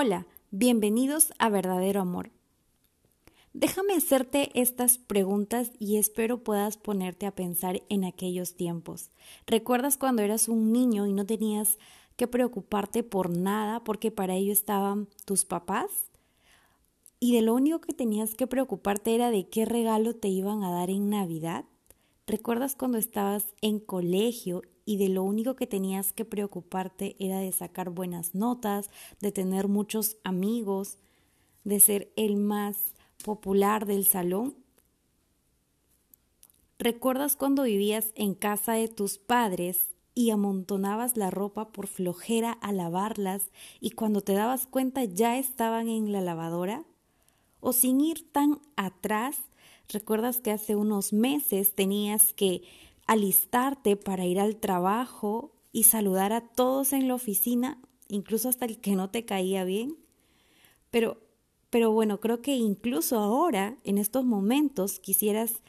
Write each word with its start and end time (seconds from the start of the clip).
Hola, 0.00 0.28
bienvenidos 0.52 1.32
a 1.40 1.48
Verdadero 1.48 2.02
Amor. 2.02 2.30
Déjame 3.52 3.94
hacerte 3.94 4.48
estas 4.54 4.96
preguntas 4.96 5.72
y 5.80 5.96
espero 5.96 6.44
puedas 6.44 6.76
ponerte 6.76 7.26
a 7.26 7.34
pensar 7.34 7.82
en 7.88 8.04
aquellos 8.04 8.54
tiempos. 8.54 9.10
¿Recuerdas 9.44 9.96
cuando 9.96 10.22
eras 10.22 10.46
un 10.46 10.70
niño 10.70 11.08
y 11.08 11.12
no 11.12 11.26
tenías 11.26 11.78
que 12.14 12.28
preocuparte 12.28 13.02
por 13.02 13.36
nada 13.36 13.82
porque 13.82 14.12
para 14.12 14.36
ello 14.36 14.52
estaban 14.52 15.08
tus 15.24 15.44
papás? 15.44 15.90
Y 17.18 17.34
de 17.34 17.42
lo 17.42 17.54
único 17.54 17.80
que 17.80 17.92
tenías 17.92 18.36
que 18.36 18.46
preocuparte 18.46 19.16
era 19.16 19.32
de 19.32 19.48
qué 19.48 19.64
regalo 19.64 20.14
te 20.14 20.28
iban 20.28 20.62
a 20.62 20.70
dar 20.70 20.90
en 20.90 21.10
Navidad. 21.10 21.64
¿Recuerdas 22.24 22.76
cuando 22.76 22.98
estabas 22.98 23.46
en 23.62 23.80
colegio 23.80 24.62
y 24.88 24.96
de 24.96 25.10
lo 25.10 25.22
único 25.22 25.54
que 25.54 25.66
tenías 25.66 26.14
que 26.14 26.24
preocuparte 26.24 27.14
era 27.18 27.40
de 27.40 27.52
sacar 27.52 27.90
buenas 27.90 28.34
notas, 28.34 28.88
de 29.20 29.30
tener 29.30 29.68
muchos 29.68 30.16
amigos, 30.24 30.96
de 31.62 31.78
ser 31.78 32.10
el 32.16 32.36
más 32.36 32.94
popular 33.22 33.84
del 33.84 34.06
salón? 34.06 34.54
¿Recuerdas 36.78 37.36
cuando 37.36 37.64
vivías 37.64 38.12
en 38.14 38.32
casa 38.32 38.72
de 38.72 38.88
tus 38.88 39.18
padres 39.18 39.90
y 40.14 40.30
amontonabas 40.30 41.18
la 41.18 41.30
ropa 41.30 41.70
por 41.70 41.86
flojera 41.86 42.52
a 42.52 42.72
lavarlas 42.72 43.50
y 43.80 43.90
cuando 43.90 44.22
te 44.22 44.32
dabas 44.32 44.66
cuenta 44.66 45.04
ya 45.04 45.36
estaban 45.36 45.88
en 45.88 46.12
la 46.12 46.22
lavadora? 46.22 46.86
¿O 47.60 47.74
sin 47.74 48.00
ir 48.00 48.32
tan 48.32 48.58
atrás, 48.76 49.36
recuerdas 49.90 50.40
que 50.40 50.50
hace 50.50 50.76
unos 50.76 51.12
meses 51.12 51.74
tenías 51.74 52.32
que 52.32 52.62
alistarte 53.08 53.96
para 53.96 54.26
ir 54.26 54.38
al 54.38 54.56
trabajo 54.56 55.52
y 55.72 55.84
saludar 55.84 56.32
a 56.32 56.46
todos 56.46 56.92
en 56.92 57.08
la 57.08 57.14
oficina, 57.14 57.80
incluso 58.06 58.48
hasta 58.48 58.66
el 58.66 58.80
que 58.80 58.94
no 58.94 59.10
te 59.10 59.24
caía 59.24 59.64
bien. 59.64 59.96
Pero, 60.90 61.18
pero 61.70 61.90
bueno, 61.90 62.20
creo 62.20 62.42
que 62.42 62.54
incluso 62.56 63.18
ahora, 63.18 63.78
en 63.82 63.98
estos 63.98 64.24
momentos, 64.24 65.00
quisieras 65.00 65.62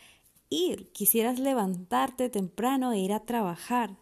ir, 0.50 0.92
quisieras 0.92 1.40
levantarte 1.40 2.30
temprano 2.30 2.92
e 2.92 3.00
ir 3.00 3.14
a 3.14 3.26
trabajar. 3.26 3.98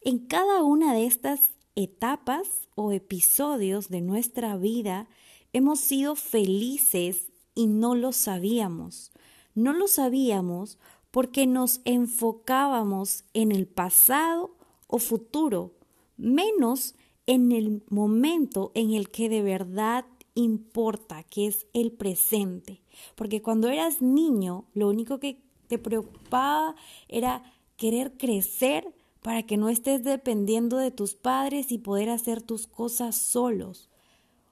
En 0.00 0.18
cada 0.18 0.62
una 0.62 0.94
de 0.94 1.04
estas 1.04 1.50
etapas 1.74 2.68
o 2.74 2.92
episodios 2.92 3.90
de 3.90 4.00
nuestra 4.00 4.56
vida 4.56 5.08
hemos 5.52 5.78
sido 5.80 6.16
felices 6.16 7.32
y 7.54 7.66
no 7.66 7.94
lo 7.94 8.12
sabíamos. 8.12 9.12
No 9.54 9.74
lo 9.74 9.86
sabíamos 9.86 10.78
porque 11.12 11.46
nos 11.46 11.80
enfocábamos 11.84 13.24
en 13.34 13.52
el 13.52 13.68
pasado 13.68 14.56
o 14.88 14.98
futuro, 14.98 15.74
menos 16.16 16.96
en 17.26 17.52
el 17.52 17.84
momento 17.88 18.72
en 18.74 18.92
el 18.92 19.10
que 19.10 19.28
de 19.28 19.42
verdad 19.42 20.04
importa, 20.34 21.22
que 21.22 21.46
es 21.46 21.66
el 21.74 21.92
presente. 21.92 22.82
Porque 23.14 23.42
cuando 23.42 23.68
eras 23.68 24.00
niño, 24.02 24.64
lo 24.74 24.88
único 24.88 25.20
que 25.20 25.38
te 25.68 25.78
preocupaba 25.78 26.74
era 27.08 27.44
querer 27.76 28.16
crecer 28.16 28.92
para 29.22 29.44
que 29.44 29.56
no 29.56 29.68
estés 29.68 30.02
dependiendo 30.02 30.78
de 30.78 30.90
tus 30.90 31.14
padres 31.14 31.72
y 31.72 31.78
poder 31.78 32.08
hacer 32.08 32.42
tus 32.42 32.66
cosas 32.66 33.16
solos. 33.16 33.90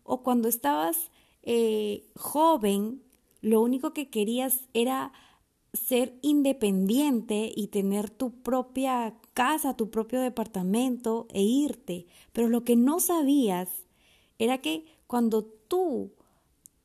O 0.05 0.22
cuando 0.22 0.48
estabas 0.48 1.11
eh, 1.42 2.05
joven, 2.16 3.03
lo 3.41 3.62
único 3.62 3.92
que 3.92 4.11
querías 4.11 4.69
era 4.75 5.12
ser 5.72 6.18
independiente 6.22 7.52
y 7.54 7.68
tener 7.68 8.10
tu 8.10 8.32
propia 8.42 9.14
casa, 9.34 9.76
tu 9.76 9.90
propio 9.90 10.20
departamento 10.20 11.26
e 11.30 11.42
irte. 11.42 12.06
Pero 12.32 12.48
lo 12.48 12.64
que 12.64 12.76
no 12.76 13.00
sabías 13.00 13.68
era 14.38 14.58
que 14.58 14.84
cuando 15.06 15.44
tú 15.44 16.12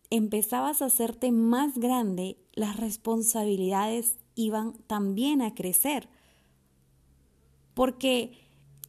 empezabas 0.10 0.82
a 0.82 0.86
hacerte 0.86 1.32
más 1.32 1.78
grande, 1.78 2.38
las 2.54 2.78
responsabilidades 2.78 4.18
iban 4.36 4.74
también 4.88 5.42
a 5.42 5.56
crecer. 5.56 6.08
Porque 7.74 8.34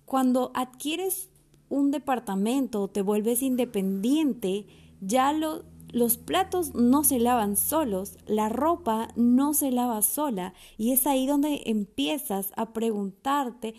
cuando 0.04 0.52
adquieres 0.54 1.30
un 1.68 1.90
departamento 1.90 2.88
te 2.88 3.02
vuelves 3.02 3.42
independiente, 3.42 4.66
ya 5.00 5.32
lo 5.32 5.64
los 5.96 6.18
platos 6.18 6.74
no 6.74 7.04
se 7.04 7.18
lavan 7.18 7.56
solos, 7.56 8.18
la 8.26 8.50
ropa 8.50 9.08
no 9.16 9.54
se 9.54 9.70
lava 9.70 10.02
sola 10.02 10.52
y 10.76 10.92
es 10.92 11.06
ahí 11.06 11.26
donde 11.26 11.62
empiezas 11.64 12.50
a 12.54 12.74
preguntarte 12.74 13.74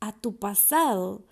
a 0.00 0.10
tu 0.10 0.34
pasado 0.34 1.22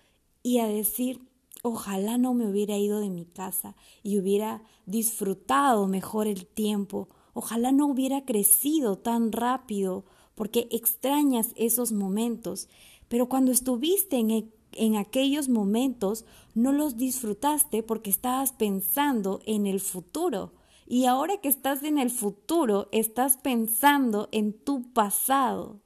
y 0.44 0.60
a 0.60 0.68
decir, 0.68 1.28
ojalá 1.64 2.18
no 2.18 2.34
me 2.34 2.46
hubiera 2.46 2.78
ido 2.78 3.00
de 3.00 3.10
mi 3.10 3.24
casa 3.24 3.74
y 4.04 4.16
hubiera 4.16 4.62
disfrutado 4.86 5.88
mejor 5.88 6.28
el 6.28 6.46
tiempo, 6.46 7.08
ojalá 7.32 7.72
no 7.72 7.88
hubiera 7.88 8.24
crecido 8.24 8.96
tan 8.96 9.32
rápido 9.32 10.04
porque 10.36 10.68
extrañas 10.70 11.48
esos 11.56 11.90
momentos, 11.90 12.68
pero 13.08 13.28
cuando 13.28 13.50
estuviste 13.50 14.18
en 14.18 14.30
en 14.72 14.96
aquellos 14.96 15.48
momentos 15.48 16.24
no 16.54 16.72
los 16.72 16.96
disfrutaste 16.96 17.82
porque 17.82 18.10
estabas 18.10 18.52
pensando 18.52 19.40
en 19.46 19.66
el 19.66 19.80
futuro. 19.80 20.52
Y 20.86 21.04
ahora 21.04 21.36
que 21.36 21.48
estás 21.48 21.82
en 21.82 21.98
el 21.98 22.10
futuro, 22.10 22.88
estás 22.92 23.36
pensando 23.36 24.28
en 24.32 24.52
tu 24.52 24.92
pasado. 24.92 25.80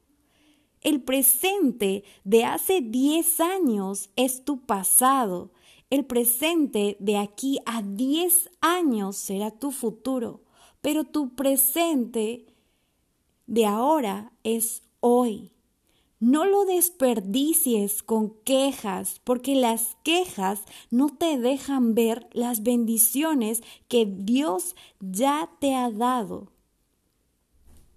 El 0.81 1.03
presente 1.03 2.05
de 2.25 2.45
hace 2.45 2.81
10 2.81 3.41
años 3.41 4.11
es 4.17 4.45
tu 4.45 4.65
pasado. 4.65 5.53
El 5.91 6.05
presente 6.05 6.97
de 7.01 7.19
aquí 7.19 7.59
a 7.67 7.83
10 7.83 8.51
años 8.61 9.17
será 9.17 9.51
tu 9.51 9.71
futuro. 9.71 10.43
Pero 10.81 11.05
tu 11.05 11.35
presente 11.35 12.47
de 13.47 13.67
ahora 13.67 14.33
es 14.43 14.83
hoy. 15.01 15.53
No 16.23 16.47
lo 16.47 16.65
desperdicies 16.65 18.05
con 18.05 18.31
quejas, 18.45 19.21
porque 19.25 19.57
las 19.57 19.97
quejas 20.05 20.63
no 20.89 21.09
te 21.09 21.37
dejan 21.37 21.97
ver 21.97 22.29
las 22.31 22.63
bendiciones 22.63 23.61
que 23.89 24.07
Dios 24.07 24.77
ya 25.01 25.51
te 25.59 25.75
ha 25.75 25.91
dado. 25.91 26.53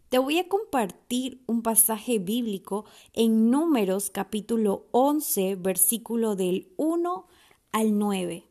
Te 0.10 0.18
voy 0.18 0.40
a 0.40 0.48
compartir 0.48 1.44
un 1.46 1.62
pasaje 1.62 2.18
bíblico 2.18 2.86
en 3.14 3.52
Números 3.52 4.10
capítulo 4.10 4.88
11, 4.90 5.58
versículo 5.58 6.36
del 6.36 6.74
1 6.78 7.28
al 7.74 8.00
9. 8.00 8.44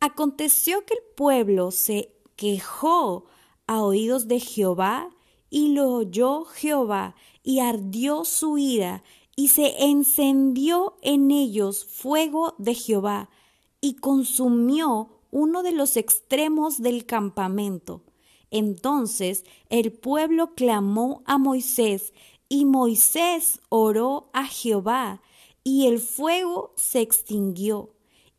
Aconteció 0.00 0.84
que 0.84 0.94
el 0.94 1.14
pueblo 1.14 1.70
se 1.70 2.12
quejó 2.34 3.26
a 3.68 3.84
oídos 3.84 4.26
de 4.26 4.40
Jehová 4.40 5.13
y 5.54 5.68
lo 5.68 5.88
oyó 5.92 6.46
Jehová 6.46 7.14
y 7.44 7.60
ardió 7.60 8.24
su 8.24 8.58
ira, 8.58 9.04
y 9.36 9.48
se 9.48 9.84
encendió 9.84 10.96
en 11.00 11.30
ellos 11.30 11.84
fuego 11.84 12.56
de 12.58 12.74
Jehová, 12.74 13.30
y 13.80 13.94
consumió 13.94 15.10
uno 15.30 15.62
de 15.62 15.70
los 15.70 15.96
extremos 15.96 16.82
del 16.82 17.06
campamento. 17.06 18.02
Entonces 18.50 19.44
el 19.68 19.92
pueblo 19.92 20.56
clamó 20.56 21.22
a 21.24 21.38
Moisés, 21.38 22.14
y 22.48 22.64
Moisés 22.64 23.60
oró 23.68 24.30
a 24.32 24.46
Jehová, 24.46 25.22
y 25.62 25.86
el 25.86 26.00
fuego 26.00 26.72
se 26.74 27.00
extinguió 27.00 27.93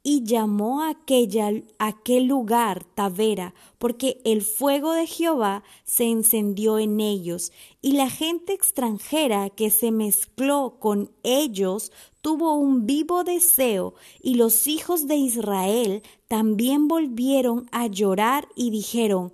y 0.07 0.23
llamó 0.23 0.83
aquella, 0.83 1.49
aquel 1.79 2.27
lugar 2.27 2.83
Tavera, 2.83 3.55
porque 3.79 4.21
el 4.23 4.43
fuego 4.43 4.93
de 4.93 5.07
Jehová 5.07 5.63
se 5.83 6.03
encendió 6.03 6.77
en 6.77 6.99
ellos, 6.99 7.51
y 7.81 7.93
la 7.93 8.11
gente 8.11 8.53
extranjera 8.53 9.49
que 9.49 9.71
se 9.71 9.89
mezcló 9.89 10.77
con 10.79 11.09
ellos 11.23 11.91
tuvo 12.21 12.53
un 12.53 12.85
vivo 12.85 13.23
deseo, 13.23 13.95
y 14.21 14.35
los 14.35 14.67
hijos 14.67 15.07
de 15.07 15.15
Israel 15.15 16.03
también 16.27 16.87
volvieron 16.87 17.67
a 17.71 17.87
llorar 17.87 18.47
y 18.55 18.69
dijeron, 18.69 19.33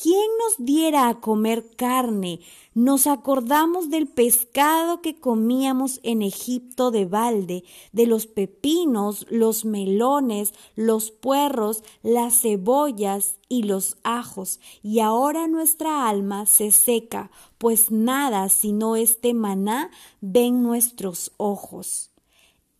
¿Quién 0.00 0.30
nos 0.38 0.64
diera 0.64 1.08
a 1.08 1.18
comer 1.18 1.74
carne? 1.74 2.38
Nos 2.72 3.08
acordamos 3.08 3.90
del 3.90 4.06
pescado 4.06 5.00
que 5.00 5.18
comíamos 5.18 5.98
en 6.04 6.22
Egipto 6.22 6.92
de 6.92 7.04
balde, 7.04 7.64
de 7.90 8.06
los 8.06 8.28
pepinos, 8.28 9.26
los 9.28 9.64
melones, 9.64 10.54
los 10.76 11.10
puerros, 11.10 11.82
las 12.04 12.42
cebollas 12.42 13.40
y 13.48 13.64
los 13.64 13.96
ajos, 14.04 14.60
y 14.84 15.00
ahora 15.00 15.48
nuestra 15.48 16.08
alma 16.08 16.46
se 16.46 16.70
seca, 16.70 17.32
pues 17.58 17.90
nada 17.90 18.50
sino 18.50 18.94
este 18.94 19.34
maná 19.34 19.90
ven 20.20 20.62
nuestros 20.62 21.32
ojos. 21.38 22.12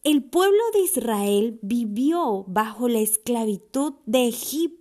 El 0.04 0.22
pueblo 0.22 0.62
de 0.72 0.82
Israel 0.82 1.58
vivió 1.62 2.44
bajo 2.46 2.86
la 2.88 3.00
esclavitud 3.00 3.94
de 4.06 4.28
Egipto 4.28 4.77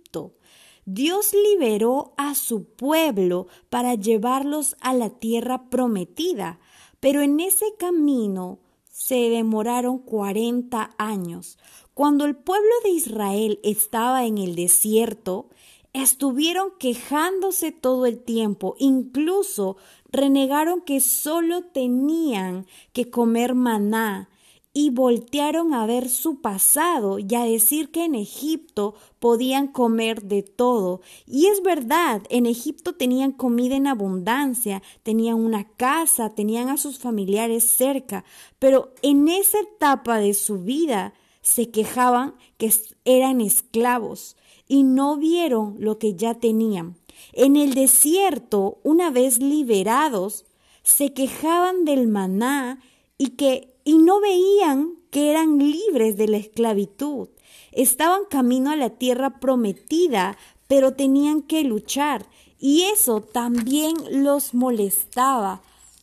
Dios 0.90 1.34
liberó 1.34 2.14
a 2.16 2.34
su 2.34 2.64
pueblo 2.64 3.46
para 3.68 3.94
llevarlos 3.94 4.74
a 4.80 4.94
la 4.94 5.10
tierra 5.10 5.68
prometida, 5.68 6.60
pero 6.98 7.20
en 7.20 7.40
ese 7.40 7.66
camino 7.78 8.58
se 8.90 9.28
demoraron 9.28 9.98
40 9.98 10.94
años. 10.96 11.58
Cuando 11.92 12.24
el 12.24 12.36
pueblo 12.36 12.70
de 12.84 12.88
Israel 12.88 13.60
estaba 13.62 14.24
en 14.24 14.38
el 14.38 14.54
desierto, 14.54 15.50
estuvieron 15.92 16.70
quejándose 16.78 17.70
todo 17.70 18.06
el 18.06 18.20
tiempo, 18.20 18.74
incluso 18.78 19.76
renegaron 20.10 20.80
que 20.80 21.00
solo 21.00 21.64
tenían 21.64 22.66
que 22.94 23.10
comer 23.10 23.54
maná 23.54 24.30
y 24.80 24.90
voltearon 24.90 25.74
a 25.74 25.86
ver 25.86 26.08
su 26.08 26.40
pasado 26.40 27.18
y 27.18 27.34
a 27.34 27.42
decir 27.42 27.90
que 27.90 28.04
en 28.04 28.14
Egipto 28.14 28.94
podían 29.18 29.66
comer 29.66 30.22
de 30.22 30.44
todo. 30.44 31.00
Y 31.26 31.46
es 31.46 31.64
verdad, 31.64 32.22
en 32.30 32.46
Egipto 32.46 32.94
tenían 32.94 33.32
comida 33.32 33.74
en 33.74 33.88
abundancia, 33.88 34.80
tenían 35.02 35.34
una 35.34 35.64
casa, 35.68 36.30
tenían 36.30 36.68
a 36.68 36.76
sus 36.76 37.00
familiares 37.00 37.64
cerca, 37.64 38.24
pero 38.60 38.94
en 39.02 39.26
esa 39.26 39.58
etapa 39.58 40.18
de 40.18 40.32
su 40.32 40.58
vida 40.58 41.12
se 41.40 41.70
quejaban 41.70 42.36
que 42.56 42.72
eran 43.04 43.40
esclavos 43.40 44.36
y 44.68 44.84
no 44.84 45.16
vieron 45.16 45.74
lo 45.80 45.98
que 45.98 46.14
ya 46.14 46.34
tenían. 46.34 46.94
En 47.32 47.56
el 47.56 47.74
desierto, 47.74 48.78
una 48.84 49.10
vez 49.10 49.40
liberados, 49.40 50.44
se 50.84 51.12
quejaban 51.14 51.84
del 51.84 52.06
maná 52.06 52.80
y 53.18 53.30
que 53.30 53.74
y 53.88 53.96
no 53.96 54.20
veían 54.20 54.98
que 55.10 55.30
eran 55.30 55.58
libres 55.58 56.18
de 56.18 56.28
la 56.28 56.36
esclavitud. 56.36 57.30
Estaban 57.72 58.26
camino 58.28 58.70
a 58.70 58.76
la 58.76 58.90
tierra 58.90 59.40
prometida, 59.40 60.36
pero 60.66 60.92
tenían 60.92 61.40
que 61.40 61.64
luchar, 61.64 62.26
y 62.58 62.82
eso 62.82 63.22
también 63.22 63.94
los 64.22 64.52
molestaba. 64.52 65.62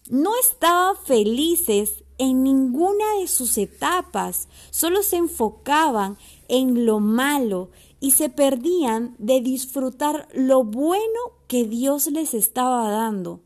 No 0.09 0.31
estaban 0.41 0.95
felices 0.97 2.03
en 2.17 2.41
ninguna 2.41 3.19
de 3.19 3.27
sus 3.27 3.55
etapas, 3.59 4.47
solo 4.71 5.03
se 5.03 5.17
enfocaban 5.17 6.17
en 6.47 6.87
lo 6.87 6.99
malo 6.99 7.69
y 7.99 8.11
se 8.11 8.29
perdían 8.29 9.15
de 9.19 9.41
disfrutar 9.41 10.27
lo 10.33 10.63
bueno 10.63 11.19
que 11.47 11.65
Dios 11.65 12.07
les 12.07 12.33
estaba 12.33 12.89
dando. 12.89 13.41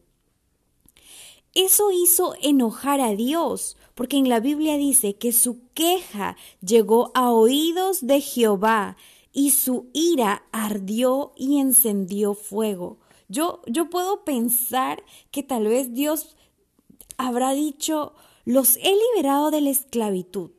Eso 1.55 1.91
hizo 1.91 2.35
enojar 2.41 3.01
a 3.01 3.11
Dios, 3.15 3.75
porque 3.99 4.15
en 4.15 4.29
la 4.29 4.39
Biblia 4.39 4.77
dice 4.77 5.17
que 5.17 5.33
su 5.33 5.59
queja 5.73 6.37
llegó 6.61 7.11
a 7.15 7.33
oídos 7.33 8.07
de 8.07 8.21
Jehová 8.21 8.95
y 9.33 9.51
su 9.51 9.89
ira 9.91 10.43
ardió 10.53 11.33
y 11.35 11.59
encendió 11.59 12.33
fuego. 12.33 12.99
Yo, 13.27 13.61
yo 13.65 13.89
puedo 13.89 14.23
pensar 14.23 15.03
que 15.31 15.43
tal 15.43 15.67
vez 15.67 15.93
Dios 15.93 16.37
habrá 17.17 17.51
dicho, 17.51 18.13
los 18.45 18.77
he 18.77 18.95
liberado 18.95 19.51
de 19.51 19.59
la 19.59 19.71
esclavitud. 19.71 20.51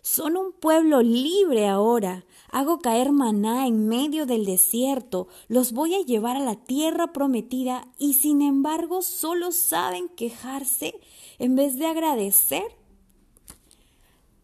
Son 0.00 0.38
un 0.38 0.52
pueblo 0.52 1.02
libre 1.02 1.68
ahora. 1.68 2.24
Hago 2.50 2.78
caer 2.78 3.12
maná 3.12 3.66
en 3.66 3.88
medio 3.88 4.26
del 4.26 4.44
desierto. 4.44 5.28
Los 5.48 5.72
voy 5.72 5.94
a 5.94 6.04
llevar 6.04 6.36
a 6.36 6.44
la 6.44 6.56
tierra 6.56 7.12
prometida 7.12 7.88
y 7.98 8.14
sin 8.14 8.42
embargo 8.42 9.02
solo 9.02 9.52
saben 9.52 10.08
quejarse 10.08 10.98
en 11.38 11.56
vez 11.56 11.78
de 11.78 11.86
agradecer. 11.86 12.64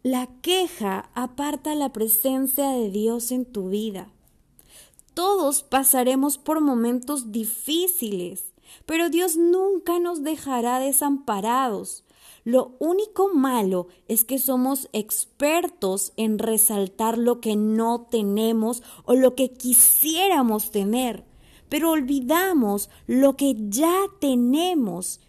La 0.03 0.27
queja 0.43 1.09
aparta 1.15 1.75
la 1.75 1.93
presencia 1.93 2.69
de 2.69 2.91
Dios 2.91 3.33
en 3.33 3.47
tu 3.47 3.71
vida. 3.71 4.11
Todos 5.15 5.63
pasaremos 5.63 6.37
por 6.37 6.61
momentos 6.61 7.33
difíciles, 7.33 8.53
pero 8.85 9.09
Dios 9.09 9.37
nunca 9.37 10.01
nos 10.01 10.23
dejará 10.23 10.79
desamparados. 10.79 12.05
Lo 12.45 12.77
único 12.79 13.33
malo 13.33 13.89
es 14.07 14.23
que 14.23 14.39
somos 14.39 14.91
expertos 14.93 16.13
en 16.17 16.39
resaltar 16.39 17.17
lo 17.17 17.41
que 17.41 17.57
no 17.57 18.07
tenemos 18.11 18.83
o 19.05 19.15
lo 19.15 19.35
que 19.35 19.53
quisiéramos 19.53 20.71
tener, 20.71 21.25
pero 21.71 21.91
olvidamos 21.91 22.91
lo 23.07 23.37
que 23.37 23.57
ya 23.71 23.97
tenemos 24.21 25.21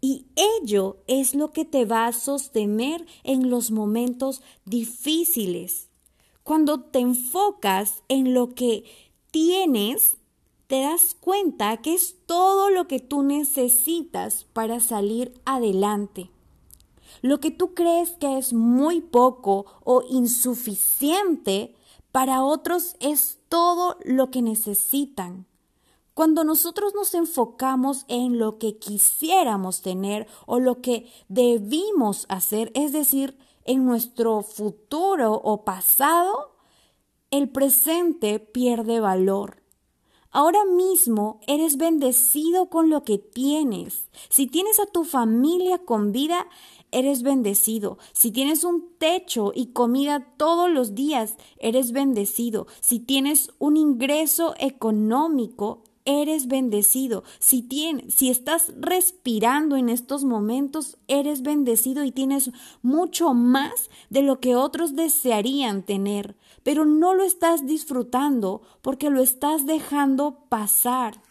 y 0.00 0.26
ello 0.60 0.98
es 1.06 1.36
lo 1.36 1.52
que 1.52 1.64
te 1.64 1.84
va 1.84 2.06
a 2.06 2.12
sostener 2.12 3.06
en 3.22 3.50
los 3.50 3.70
momentos 3.70 4.42
difíciles. 4.64 5.88
Cuando 6.42 6.80
te 6.80 6.98
enfocas 6.98 8.02
en 8.08 8.34
lo 8.34 8.54
que 8.54 8.84
tienes, 9.30 10.16
te 10.66 10.80
das 10.80 11.16
cuenta 11.20 11.76
que 11.78 11.94
es 11.94 12.16
todo 12.26 12.70
lo 12.70 12.88
que 12.88 13.00
tú 13.00 13.22
necesitas 13.22 14.44
para 14.52 14.80
salir 14.80 15.34
adelante. 15.44 16.30
Lo 17.22 17.40
que 17.40 17.50
tú 17.50 17.74
crees 17.74 18.10
que 18.12 18.38
es 18.38 18.52
muy 18.52 19.00
poco 19.00 19.66
o 19.84 20.02
insuficiente, 20.08 21.74
para 22.12 22.42
otros 22.42 22.96
es 23.00 23.38
todo 23.48 23.98
lo 24.04 24.30
que 24.30 24.42
necesitan. 24.42 25.46
Cuando 26.14 26.42
nosotros 26.42 26.94
nos 26.94 27.14
enfocamos 27.14 28.04
en 28.08 28.38
lo 28.38 28.58
que 28.58 28.78
quisiéramos 28.78 29.82
tener 29.82 30.26
o 30.46 30.58
lo 30.58 30.80
que 30.80 31.08
debimos 31.28 32.26
hacer, 32.28 32.72
es 32.74 32.92
decir, 32.92 33.38
en 33.64 33.84
nuestro 33.84 34.42
futuro 34.42 35.34
o 35.34 35.64
pasado, 35.64 36.56
el 37.30 37.50
presente 37.50 38.40
pierde 38.40 38.98
valor. 38.98 39.62
Ahora 40.30 40.64
mismo 40.64 41.40
eres 41.46 41.78
bendecido 41.78 42.68
con 42.68 42.90
lo 42.90 43.02
que 43.02 43.18
tienes. 43.18 44.10
Si 44.28 44.46
tienes 44.46 44.78
a 44.78 44.86
tu 44.86 45.04
familia 45.04 45.78
con 45.78 46.12
vida, 46.12 46.46
eres 46.90 47.22
bendecido. 47.22 47.98
Si 48.12 48.30
tienes 48.30 48.62
un 48.64 48.90
techo 48.98 49.52
y 49.54 49.68
comida 49.68 50.34
todos 50.36 50.70
los 50.70 50.94
días, 50.94 51.36
eres 51.58 51.92
bendecido. 51.92 52.66
Si 52.80 53.00
tienes 53.00 53.52
un 53.58 53.78
ingreso 53.78 54.54
económico, 54.58 55.82
eres 56.08 56.46
bendecido. 56.46 57.22
Si 57.38 57.62
tienes, 57.62 58.14
si 58.14 58.30
estás 58.30 58.72
respirando 58.78 59.76
en 59.76 59.90
estos 59.90 60.24
momentos, 60.24 60.96
eres 61.06 61.42
bendecido 61.42 62.02
y 62.02 62.12
tienes 62.12 62.50
mucho 62.80 63.34
más 63.34 63.90
de 64.08 64.22
lo 64.22 64.40
que 64.40 64.56
otros 64.56 64.96
desearían 64.96 65.82
tener, 65.82 66.34
pero 66.68 66.84
no 66.84 67.14
lo 67.14 67.24
estás 67.24 67.66
disfrutando 67.66 68.60
porque 68.82 69.08
lo 69.08 69.22
estás 69.22 69.64
dejando 69.64 70.44
pasar. 70.50 71.22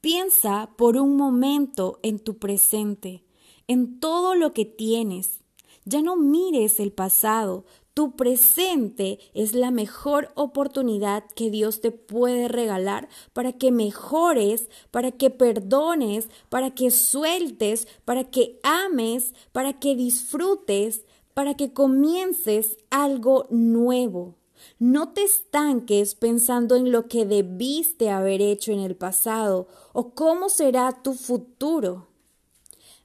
Piensa 0.00 0.70
por 0.78 0.96
un 0.96 1.16
momento 1.16 1.98
en 2.04 2.20
tu 2.20 2.38
presente, 2.38 3.24
en 3.66 3.98
todo 3.98 4.36
lo 4.36 4.52
que 4.52 4.64
tienes. 4.64 5.40
Ya 5.86 6.02
no 6.02 6.14
mires 6.14 6.78
el 6.78 6.92
pasado, 6.92 7.64
tu 7.96 8.14
presente 8.14 9.18
es 9.32 9.54
la 9.54 9.70
mejor 9.70 10.30
oportunidad 10.34 11.24
que 11.34 11.50
Dios 11.50 11.80
te 11.80 11.92
puede 11.92 12.46
regalar 12.46 13.08
para 13.32 13.54
que 13.54 13.72
mejores, 13.72 14.68
para 14.90 15.12
que 15.12 15.30
perdones, 15.30 16.28
para 16.50 16.72
que 16.72 16.90
sueltes, 16.90 17.88
para 18.04 18.24
que 18.24 18.60
ames, 18.62 19.32
para 19.50 19.80
que 19.80 19.96
disfrutes, 19.96 21.05
para 21.36 21.52
que 21.52 21.74
comiences 21.74 22.78
algo 22.88 23.46
nuevo. 23.50 24.36
No 24.78 25.12
te 25.12 25.22
estanques 25.22 26.14
pensando 26.14 26.76
en 26.76 26.90
lo 26.90 27.08
que 27.08 27.26
debiste 27.26 28.08
haber 28.08 28.40
hecho 28.40 28.72
en 28.72 28.80
el 28.80 28.96
pasado 28.96 29.68
o 29.92 30.14
cómo 30.14 30.48
será 30.48 31.02
tu 31.02 31.12
futuro. 31.12 32.06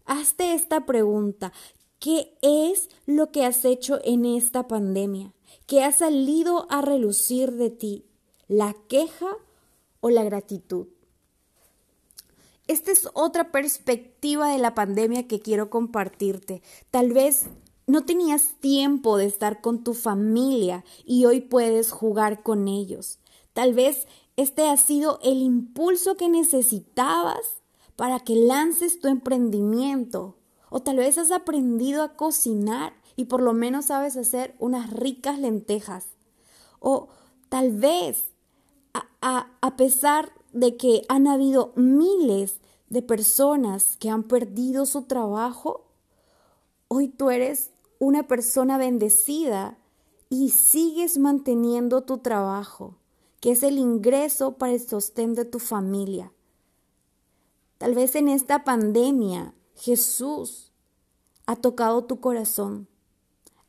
Hazte 0.06 0.54
esta 0.54 0.86
pregunta. 0.86 1.52
¿Qué 2.00 2.38
es 2.42 2.90
lo 3.06 3.34
que 3.34 3.44
has 3.44 3.66
hecho 3.66 4.00
en 4.06 4.24
esta 4.24 4.66
pandemia? 4.66 5.34
¿Qué 5.68 5.84
ha 5.84 5.92
salido 5.92 6.68
a 6.70 6.82
relucir 6.82 7.52
de 7.52 7.70
ti? 7.70 8.06
¿La 8.48 8.74
queja 8.88 9.36
o 10.00 10.10
la 10.10 10.24
gratitud? 10.24 10.88
Esta 12.68 12.94
es 12.94 13.10
otra 13.14 13.52
perspectiva 13.52 14.54
de 14.54 14.58
la 14.58 14.74
pandemia 14.74 15.28
que 15.28 15.42
quiero 15.42 15.70
compartirte. 15.70 16.62
Tal 16.92 17.12
vez 17.12 17.48
no 17.92 18.06
tenías 18.06 18.56
tiempo 18.62 19.18
de 19.18 19.26
estar 19.26 19.60
con 19.60 19.84
tu 19.84 19.94
familia 19.94 20.86
y 21.06 21.26
hoy 21.26 21.42
puedes 21.42 21.92
jugar 21.92 22.42
con 22.42 22.70
ellos. 22.70 23.20
Tal 23.52 23.74
vez 23.74 24.08
este 24.38 24.70
ha 24.70 24.78
sido 24.78 25.20
el 25.22 25.42
impulso 25.42 26.16
que 26.16 26.30
necesitabas 26.30 27.62
para 27.98 28.22
que 28.22 28.36
lances 28.36 29.02
tu 29.02 29.10
emprendimiento 29.10 30.38
o 30.70 30.80
tal 30.80 30.96
vez 30.96 31.18
has 31.18 31.32
aprendido 31.32 32.02
a 32.02 32.16
cocinar 32.16 32.94
y 33.18 33.26
por 33.26 33.42
lo 33.42 33.52
menos 33.52 33.88
sabes 33.88 34.16
hacer 34.16 34.56
unas 34.58 34.90
ricas 34.90 35.38
lentejas. 35.38 36.06
O 36.80 37.10
tal 37.50 37.72
vez, 37.74 38.30
a, 38.94 39.52
a, 39.60 39.76
pesar 39.76 40.32
de 40.54 40.78
que 40.78 41.02
han 41.10 41.28
habido 41.28 41.74
miles 41.76 42.62
de 42.88 43.02
personas 43.02 43.98
que 43.98 44.10
han 44.10 44.24
perdido 44.24 44.86
su 44.86 45.02
trabajo, 45.04 45.92
hoy 46.88 47.10
tú 47.10 47.30
eres 47.30 47.72
una 48.02 48.24
persona 48.24 48.80
bendecida 48.80 49.78
y 50.28 50.50
sigues 50.50 51.20
manteniendo 51.20 52.02
tu 52.02 52.18
trabajo, 52.18 52.98
que 53.40 53.52
es 53.52 53.62
el 53.62 53.78
ingreso 53.78 54.58
para 54.58 54.74
el 54.74 54.80
sostén 54.80 55.36
de 55.36 55.46
tu 55.46 55.60
familia. 55.60 56.34
Tal 57.78 57.94
vez 57.94 58.16
en 58.16 58.28
esta 58.28 58.64
pandemia 58.64 59.54
Jesús 59.76 60.72
ha 61.46 61.56
tocado 61.56 62.06
tu 62.06 62.20
corazón. 62.20 62.88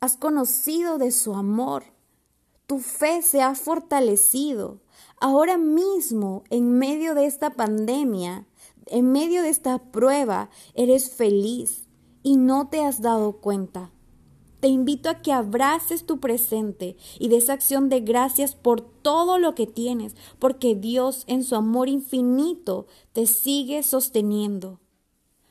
has 0.01 0.17
conocido 0.17 0.97
de 0.97 1.13
su 1.13 1.35
amor, 1.35 1.85
tu 2.67 2.79
fe 2.79 3.21
se 3.21 3.43
ha 3.43 3.55
fortalecido. 3.55 4.81
Ahora 5.21 5.59
mismo, 5.59 6.43
en 6.49 6.79
medio 6.79 7.15
de 7.15 7.27
esta 7.27 7.51
pandemia, 7.51 8.47
en 8.87 9.13
medio 9.13 9.43
de 9.43 9.51
esta 9.51 9.79
prueba, 9.93 10.49
eres 10.73 11.11
feliz 11.11 11.87
y 12.23 12.39
no 12.39 12.69
te 12.69 12.83
has 12.83 13.03
dado 13.03 13.35
cuenta. 13.35 13.93
Te 14.63 14.69
invito 14.69 15.11
a 15.11 15.23
que 15.23 15.33
abraces 15.33 16.07
tu 16.07 16.21
presente 16.21 16.97
y 17.19 17.27
des 17.27 17.51
acción 17.51 17.89
de 17.89 17.99
gracias 17.99 18.55
por 18.55 18.81
todo 18.81 19.41
lo 19.41 19.57
que 19.57 19.67
tienes, 19.67 20.15
porque 20.39 20.77
Dios 20.77 21.25
en 21.27 21.43
su 21.43 21.57
amor 21.57 21.89
infinito 21.89 22.87
te 23.13 23.27
sigue 23.27 23.83
sosteniendo. 23.83 24.79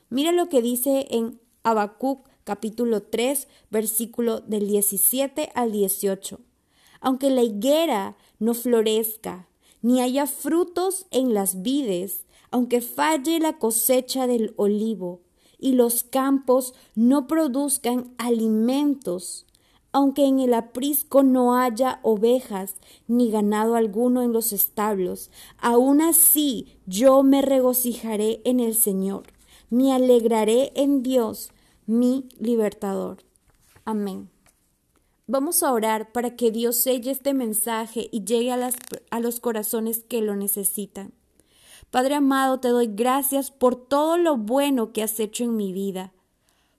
Mira 0.08 0.32
lo 0.32 0.48
que 0.48 0.62
dice 0.62 1.08
en 1.10 1.38
Habacuc 1.62 2.26
capítulo 2.44 3.02
3, 3.02 3.48
versículo 3.70 4.40
del 4.40 4.66
17 4.66 5.50
al 5.54 5.72
18. 5.72 6.40
Aunque 7.02 7.28
la 7.28 7.42
higuera 7.42 8.16
no 8.38 8.54
florezca, 8.54 9.46
ni 9.82 10.00
haya 10.00 10.26
frutos 10.26 11.04
en 11.10 11.34
las 11.34 11.60
vides, 11.60 12.24
aunque 12.50 12.80
falle 12.80 13.40
la 13.40 13.58
cosecha 13.58 14.26
del 14.26 14.54
olivo, 14.56 15.20
y 15.62 15.72
los 15.72 16.02
campos 16.02 16.74
no 16.94 17.26
produzcan 17.26 18.12
alimentos, 18.18 19.46
aunque 19.92 20.26
en 20.26 20.40
el 20.40 20.54
aprisco 20.54 21.22
no 21.22 21.56
haya 21.56 22.00
ovejas 22.02 22.74
ni 23.06 23.30
ganado 23.30 23.76
alguno 23.76 24.22
en 24.22 24.32
los 24.32 24.52
establos, 24.52 25.30
aun 25.58 26.00
así 26.00 26.78
yo 26.86 27.22
me 27.22 27.42
regocijaré 27.42 28.42
en 28.44 28.58
el 28.58 28.74
Señor, 28.74 29.22
me 29.70 29.92
alegraré 29.92 30.72
en 30.74 31.02
Dios, 31.02 31.52
mi 31.86 32.28
libertador. 32.38 33.18
Amén. 33.84 34.30
Vamos 35.28 35.62
a 35.62 35.72
orar 35.72 36.10
para 36.12 36.36
que 36.36 36.50
Dios 36.50 36.76
selle 36.76 37.12
este 37.12 37.32
mensaje 37.32 38.08
y 38.10 38.24
llegue 38.24 38.52
a, 38.52 38.70
a 39.10 39.20
los 39.20 39.40
corazones 39.40 40.02
que 40.02 40.20
lo 40.20 40.34
necesitan. 40.34 41.12
Padre 41.90 42.14
amado, 42.14 42.60
te 42.60 42.68
doy 42.68 42.86
gracias 42.86 43.50
por 43.50 43.76
todo 43.76 44.16
lo 44.16 44.36
bueno 44.36 44.92
que 44.92 45.02
has 45.02 45.18
hecho 45.20 45.44
en 45.44 45.56
mi 45.56 45.72
vida, 45.72 46.12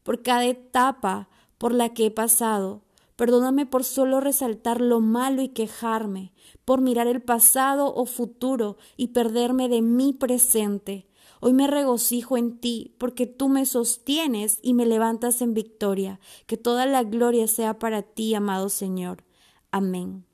por 0.04 0.22
cada 0.22 0.46
etapa 0.46 1.30
por 1.58 1.74
la 1.74 1.94
que 1.94 2.08
he 2.08 2.12
pasado. 2.12 2.82
Perdóname 3.16 3.66
por 3.66 3.84
solo 3.84 4.20
resaltar 4.20 4.82
lo 4.82 5.00
malo 5.00 5.42
y 5.42 5.50
quejarme, 5.50 6.34
por 6.66 6.82
mirar 6.82 7.08
el 7.08 7.22
pasado 7.22 7.94
o 7.94 8.06
futuro 8.06 8.78
y 8.98 9.10
perderme 9.10 9.70
de 9.70 9.82
mi 9.82 10.14
presente. 10.14 11.08
Hoy 11.40 11.54
me 11.54 11.68
regocijo 11.68 12.38
en 12.38 12.58
ti, 12.58 12.96
porque 12.98 13.28
tú 13.28 13.50
me 13.50 13.66
sostienes 13.66 14.60
y 14.62 14.74
me 14.74 14.86
levantas 14.86 15.42
en 15.42 15.54
victoria. 15.54 16.20
Que 16.48 16.58
toda 16.58 16.86
la 16.86 17.04
gloria 17.04 17.48
sea 17.48 17.80
para 17.80 18.02
ti, 18.02 18.34
amado 18.34 18.70
Señor. 18.70 19.24
Amén. 19.70 20.26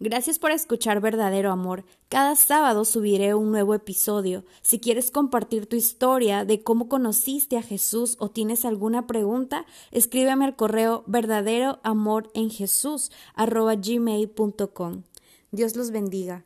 Gracias 0.00 0.38
por 0.38 0.52
escuchar 0.52 1.00
Verdadero 1.00 1.50
Amor. 1.50 1.84
Cada 2.08 2.36
sábado 2.36 2.84
subiré 2.84 3.34
un 3.34 3.50
nuevo 3.50 3.74
episodio. 3.74 4.44
Si 4.62 4.78
quieres 4.78 5.10
compartir 5.10 5.66
tu 5.66 5.74
historia 5.74 6.44
de 6.44 6.62
cómo 6.62 6.88
conociste 6.88 7.56
a 7.56 7.62
Jesús 7.62 8.14
o 8.20 8.30
tienes 8.30 8.64
alguna 8.64 9.08
pregunta, 9.08 9.66
escríbeme 9.90 10.44
al 10.44 10.54
correo 10.54 11.02
verdaderoamor 11.08 12.30
en 12.34 12.48
Jesús 12.48 13.10
Dios 15.50 15.74
los 15.74 15.90
bendiga. 15.90 16.44